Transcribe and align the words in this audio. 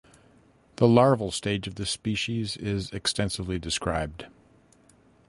The 0.77 0.87
larval 0.87 1.29
stage 1.29 1.67
of 1.67 1.75
the 1.75 1.85
species 1.85 2.57
is 2.57 2.89
extensively 2.89 3.59
described. 3.59 4.25